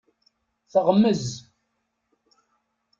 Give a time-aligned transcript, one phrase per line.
[0.71, 1.25] Teɣmez.